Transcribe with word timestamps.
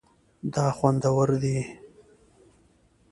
دا 0.53 0.65
خوندور 0.77 1.29
دی 1.41 1.57